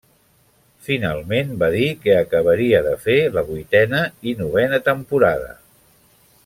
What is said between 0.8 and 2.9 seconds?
Finalment va dir que acabaria